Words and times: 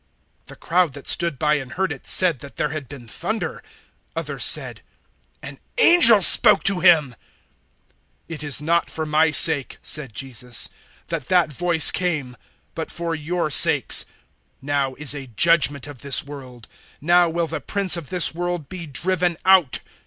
012:029 0.45 0.47
The 0.47 0.55
crowd 0.55 0.93
that 0.93 1.07
stood 1.07 1.37
by 1.37 1.53
and 1.59 1.73
heard 1.73 1.91
it, 1.91 2.07
said 2.07 2.39
that 2.39 2.55
there 2.55 2.69
had 2.69 2.89
been 2.89 3.07
thunder. 3.07 3.61
Others 4.15 4.43
said, 4.45 4.81
"An 5.43 5.59
angel 5.77 6.21
spoke 6.21 6.63
to 6.63 6.79
him." 6.79 7.09
012:030 8.27 8.29
"It 8.29 8.41
is 8.43 8.61
not 8.63 8.89
for 8.89 9.05
my 9.05 9.29
sake," 9.29 9.77
said 9.83 10.15
Jesus, 10.15 10.69
"that 11.09 11.27
that 11.27 11.53
voice 11.53 11.91
came, 11.91 12.35
but 12.73 12.89
for 12.89 13.13
your 13.13 13.51
sakes. 13.51 14.05
012:031 14.63 14.63
Now 14.63 14.95
is 14.95 15.13
a 15.13 15.27
judgement 15.27 15.85
of 15.85 15.99
this 16.01 16.23
world: 16.23 16.67
now 16.99 17.29
will 17.29 17.45
the 17.45 17.61
Prince 17.61 17.95
of 17.95 18.09
this 18.09 18.33
world 18.33 18.69
be 18.69 18.87
driven 18.87 19.37
out. 19.45 19.81